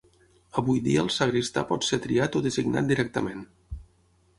[0.61, 3.51] Avui dia el sagristà pot ser triat o designat directament.